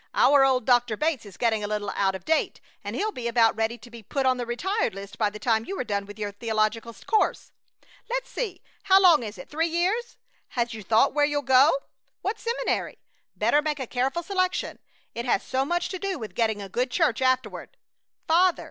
[0.15, 3.55] Our old Doctor Bates is getting a little out of date and he'll be about
[3.55, 6.31] ready to be put on the retired list by the time you are done your
[6.31, 7.51] theological course.
[8.09, 10.17] Let's see, how long is it, three years?
[10.47, 11.69] Had you thought where you will go?
[12.23, 12.97] What seminary?
[13.35, 14.79] Better make a careful selection;
[15.13, 17.77] it has so much to do with getting a good church afterward!"
[18.27, 18.59] "Father!